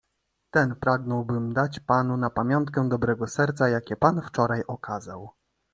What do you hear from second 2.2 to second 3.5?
pamiątkę dobrego